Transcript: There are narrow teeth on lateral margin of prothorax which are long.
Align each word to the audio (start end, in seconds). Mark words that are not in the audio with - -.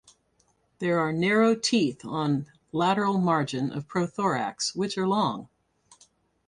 There 0.79 0.99
are 0.99 1.13
narrow 1.13 1.53
teeth 1.53 2.03
on 2.03 2.47
lateral 2.71 3.19
margin 3.19 3.71
of 3.71 3.87
prothorax 3.87 4.75
which 4.75 4.97
are 4.97 5.07
long. 5.07 5.47